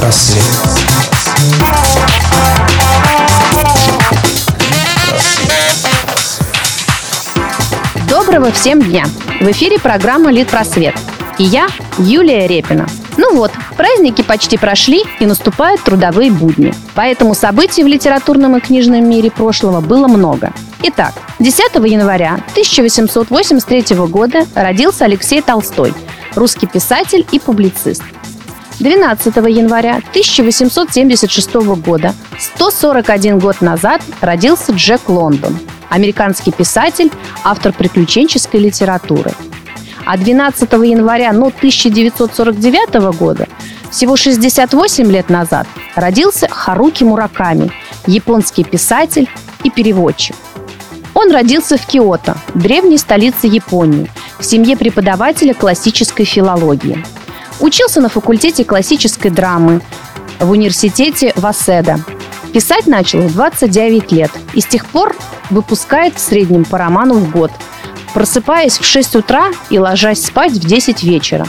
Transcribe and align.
Литпросвет. 0.00 0.42
Доброго 8.08 8.50
всем 8.50 8.80
дня! 8.80 9.04
В 9.42 9.50
эфире 9.50 9.78
программа 9.78 10.30
«Литпросвет». 10.30 10.94
И 11.36 11.44
я, 11.44 11.68
Юлия 11.98 12.46
Репина. 12.46 12.88
Ну 13.18 13.34
вот, 13.34 13.52
праздники 13.76 14.22
почти 14.22 14.56
прошли 14.56 15.04
и 15.18 15.26
наступают 15.26 15.82
трудовые 15.82 16.30
будни. 16.30 16.72
Поэтому 16.94 17.34
событий 17.34 17.84
в 17.84 17.86
литературном 17.86 18.56
и 18.56 18.60
книжном 18.60 19.06
мире 19.06 19.30
прошлого 19.30 19.82
было 19.82 20.08
много. 20.08 20.54
Итак, 20.82 21.12
10 21.40 21.74
января 21.74 22.40
1883 22.52 23.96
года 24.06 24.46
родился 24.54 25.04
Алексей 25.04 25.42
Толстой, 25.42 25.92
русский 26.34 26.66
писатель 26.66 27.26
и 27.32 27.38
публицист. 27.38 28.02
12 28.80 29.36
января 29.36 29.96
1876 29.96 31.54
года, 31.84 32.14
141 32.38 33.38
год 33.38 33.60
назад, 33.60 34.00
родился 34.22 34.72
Джек 34.72 35.06
Лондон, 35.06 35.58
американский 35.90 36.50
писатель, 36.50 37.12
автор 37.44 37.74
приключенческой 37.74 38.60
литературы. 38.60 39.32
А 40.06 40.16
12 40.16 40.72
января 40.72 41.34
но 41.34 41.48
1949 41.48 43.18
года, 43.18 43.48
всего 43.90 44.16
68 44.16 45.12
лет 45.12 45.28
назад, 45.28 45.66
родился 45.94 46.48
Харуки 46.48 47.04
Мураками, 47.04 47.70
японский 48.06 48.64
писатель 48.64 49.28
и 49.62 49.68
переводчик. 49.68 50.36
Он 51.12 51.30
родился 51.30 51.76
в 51.76 51.84
Киото, 51.84 52.38
древней 52.54 52.96
столице 52.96 53.46
Японии, 53.46 54.10
в 54.38 54.44
семье 54.46 54.74
преподавателя 54.74 55.52
классической 55.52 56.24
филологии– 56.24 57.04
Учился 57.60 58.00
на 58.00 58.08
факультете 58.08 58.64
классической 58.64 59.30
драмы 59.30 59.82
в 60.38 60.50
университете 60.50 61.34
Васеда. 61.36 62.00
Писать 62.54 62.86
начал 62.86 63.20
в 63.20 63.34
29 63.34 64.12
лет 64.12 64.30
и 64.54 64.62
с 64.62 64.66
тех 64.66 64.86
пор 64.86 65.14
выпускает 65.50 66.16
в 66.16 66.20
среднем 66.20 66.64
по 66.64 66.78
роману 66.78 67.14
в 67.14 67.30
год, 67.30 67.52
просыпаясь 68.14 68.78
в 68.78 68.84
6 68.84 69.16
утра 69.16 69.50
и 69.68 69.78
ложась 69.78 70.24
спать 70.24 70.52
в 70.52 70.66
10 70.66 71.02
вечера. 71.02 71.46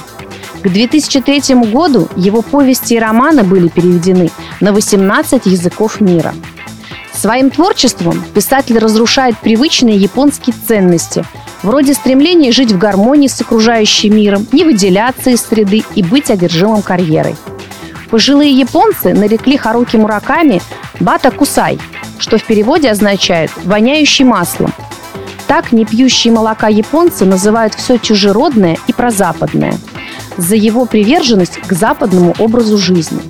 К 0.61 0.67
2003 0.67 1.55
году 1.71 2.09
его 2.17 2.41
повести 2.41 2.95
и 2.95 2.99
романы 2.99 3.43
были 3.43 3.69
переведены 3.69 4.29
на 4.59 4.73
18 4.73 5.45
языков 5.45 6.01
мира. 6.01 6.35
Своим 7.13 7.49
творчеством 7.49 8.23
писатель 8.33 8.77
разрушает 8.77 9.37
привычные 9.37 9.95
японские 9.95 10.55
ценности– 10.67 11.25
Вроде 11.63 11.93
стремления 11.93 12.51
жить 12.51 12.71
в 12.71 12.77
гармонии 12.77 13.27
с 13.27 13.39
окружающим 13.39 14.15
миром, 14.15 14.47
не 14.51 14.63
выделяться 14.63 15.29
из 15.29 15.41
среды 15.41 15.83
и 15.93 16.01
быть 16.01 16.31
одержимым 16.31 16.81
карьерой. 16.81 17.35
Пожилые 18.09 18.51
японцы 18.51 19.13
нарекли 19.13 19.57
Харуки 19.57 19.95
Мураками 19.95 20.61
«бата 20.99 21.29
кусай», 21.31 21.79
что 22.17 22.37
в 22.37 22.43
переводе 22.43 22.89
означает 22.89 23.51
«воняющий 23.63 24.25
маслом». 24.25 24.73
Так 25.47 25.71
не 25.71 25.85
пьющие 25.85 26.33
молока 26.33 26.67
японцы 26.67 27.25
называют 27.25 27.75
все 27.75 27.97
чужеродное 27.97 28.77
и 28.87 28.93
прозападное 28.93 29.75
за 30.37 30.55
его 30.55 30.85
приверженность 30.85 31.59
к 31.59 31.73
западному 31.73 32.33
образу 32.39 32.77
жизни. 32.77 33.21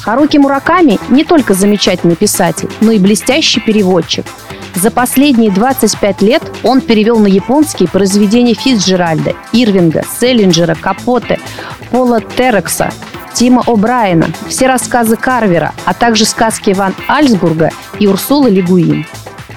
Харуки 0.00 0.38
Мураками 0.38 0.98
не 1.10 1.24
только 1.24 1.52
замечательный 1.54 2.16
писатель, 2.16 2.70
но 2.80 2.92
и 2.92 2.98
блестящий 2.98 3.60
переводчик– 3.60 4.24
за 4.74 4.90
последние 4.90 5.50
25 5.50 6.22
лет 6.22 6.42
он 6.62 6.80
перевел 6.80 7.18
на 7.18 7.26
японский 7.26 7.86
произведения 7.86 8.54
Фицджеральда, 8.54 9.34
Ирвинга, 9.52 10.02
Селлинджера, 10.18 10.74
Капоте, 10.74 11.38
Пола 11.90 12.20
Терекса, 12.20 12.90
Тима 13.34 13.62
О'Брайена, 13.66 14.32
все 14.48 14.66
рассказы 14.66 15.16
Карвера, 15.16 15.72
а 15.84 15.94
также 15.94 16.24
сказки 16.24 16.70
Ван 16.70 16.94
Альсбурга 17.08 17.70
и 17.98 18.06
Урсулы 18.06 18.50
Лигуин. 18.50 19.06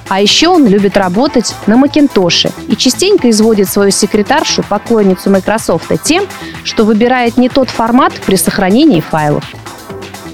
А 0.08 0.20
еще 0.20 0.48
он 0.48 0.66
любит 0.66 0.96
работать 0.96 1.54
на 1.66 1.76
Макинтоше 1.76 2.50
и 2.68 2.76
частенько 2.76 3.28
изводит 3.28 3.68
свою 3.68 3.90
секретаршу, 3.90 4.62
поклонницу 4.62 5.30
Microsoft, 5.30 5.90
тем, 6.04 6.26
что 6.62 6.84
выбирает 6.84 7.36
не 7.36 7.48
тот 7.48 7.70
формат 7.70 8.12
при 8.24 8.36
сохранении 8.36 9.00
файлов. 9.00 9.44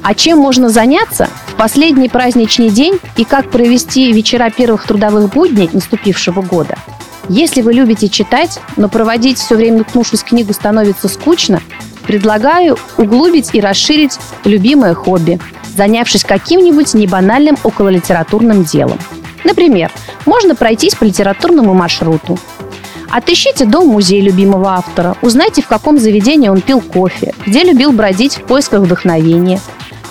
А 0.03 0.15
чем 0.15 0.39
можно 0.39 0.69
заняться, 0.69 1.29
последний 1.63 2.09
праздничный 2.09 2.71
день 2.71 2.99
и 3.17 3.25
как 3.25 3.49
провести 3.49 4.13
вечера 4.13 4.51
первых 4.51 4.85
трудовых 4.85 5.33
будней 5.33 5.71
наступившего 5.73 6.43
года. 6.43 6.77
Если 7.29 7.63
вы 7.63 7.73
любите 7.73 8.09
читать, 8.09 8.59
но 8.77 8.89
проводить 8.89 9.39
все 9.39 9.55
время 9.55 9.83
уткнувшись 9.83 10.25
книгу 10.25 10.53
становится 10.55 11.07
скучно, 11.07 11.63
предлагаю 12.05 12.79
углубить 12.99 13.51
и 13.53 13.61
расширить 13.61 14.19
любимое 14.43 14.95
хобби, 14.95 15.39
занявшись 15.77 16.25
каким-нибудь 16.25 16.95
небанальным 16.95 17.57
окололитературным 17.63 18.65
делом. 18.65 18.99
Например, 19.45 19.93
можно 20.27 20.57
пройтись 20.57 20.97
по 20.97 21.05
литературному 21.05 21.75
маршруту, 21.75 22.41
Отыщите 23.09 23.67
дом-музей 23.67 24.23
любимого 24.23 24.71
автора, 24.71 25.17
узнайте, 25.21 25.61
в 25.61 25.67
каком 25.67 25.99
заведении 25.99 26.49
он 26.49 26.63
пил 26.63 26.81
кофе, 26.81 27.35
где 27.47 27.63
любил 27.63 27.93
бродить 27.93 28.39
в 28.39 28.45
поисках 28.45 28.81
вдохновения, 28.81 29.61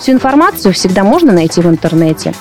Всю 0.01 0.13
информацию 0.13 0.73
всегда 0.73 1.03
можно 1.03 1.31
найти 1.31 1.61
в 1.61 1.67
интернете. 1.67 2.33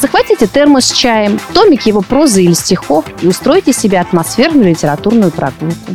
Захватите 0.00 0.48
термос 0.48 0.86
с 0.86 0.92
чаем, 0.92 1.38
томик 1.52 1.86
его 1.86 2.00
прозы 2.00 2.42
или 2.42 2.54
стихов 2.54 3.04
и 3.22 3.28
устройте 3.28 3.72
себе 3.72 4.00
атмосферную 4.00 4.70
литературную 4.70 5.30
прогулку. 5.30 5.92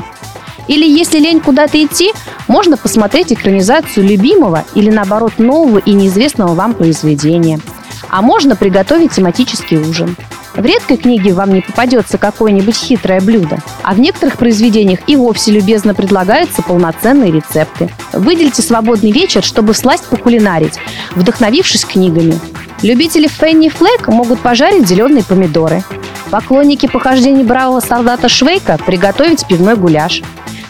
Или 0.70 0.88
если 0.88 1.20
лень 1.20 1.42
куда-то 1.42 1.84
идти, 1.84 2.14
можно 2.48 2.78
посмотреть 2.78 3.34
экранизацию 3.34 4.08
любимого 4.08 4.64
или 4.76 4.90
наоборот 4.90 5.40
нового 5.40 5.80
и 5.80 5.92
неизвестного 5.92 6.54
вам 6.54 6.74
произведения. 6.74 7.60
А 8.08 8.22
можно 8.22 8.56
приготовить 8.56 9.12
тематический 9.12 9.78
ужин. 9.78 10.16
В 10.56 10.66
редкой 10.66 10.98
книге 10.98 11.34
вам 11.34 11.54
не 11.54 11.62
попадется 11.62 12.18
какое-нибудь 12.18 12.76
хитрое 12.76 13.22
блюдо, 13.22 13.60
а 13.84 13.94
в 13.94 14.00
некоторых 14.00 14.38
произведениях 14.38 15.00
и 15.08 15.16
вовсе 15.16 15.52
любезно 15.52 15.94
предлагаются 15.94 16.62
полноценные 16.62 17.32
рецепты. 17.32 17.90
Выделите 18.14 18.62
свободный 18.62 19.12
вечер, 19.12 19.44
чтобы 19.44 19.74
сласть 19.74 20.08
покулинарить, 20.08 20.80
вдохновившись 21.16 21.86
книгами. 21.86 22.40
Любители 22.82 23.28
Фенни 23.28 23.70
Флэк 23.70 24.08
могут 24.08 24.40
пожарить 24.40 24.88
зеленые 24.88 25.24
помидоры. 25.24 25.84
Поклонники 26.32 26.88
похождений 26.88 27.44
бравого 27.44 27.80
солдата 27.80 28.30
Швейка 28.30 28.78
приготовить 28.86 29.46
пивной 29.48 29.76
гуляш. 29.76 30.22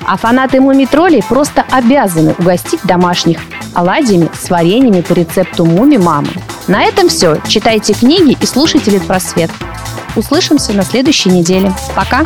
А 0.06 0.17
фанаты 0.17 0.59
муми-троллей 0.59 1.23
просто 1.28 1.63
обязаны 1.69 2.34
угостить 2.40 2.79
домашних 2.84 3.40
оладьями 3.75 4.29
с 4.40 4.50
вареньями 4.50 5.01
по 5.01 5.13
рецепту 5.13 5.66
муми-мамы. 5.66 6.29
На 6.69 6.84
этом 6.84 7.09
все. 7.09 7.41
Читайте 7.47 7.96
книги 7.96 8.38
и 8.40 8.46
слушайте 8.46 8.91
Литпросвет. 8.91 9.50
Услышимся 10.16 10.72
на 10.74 10.84
следующей 10.84 11.30
неделе. 11.30 11.74
Пока! 11.96 12.24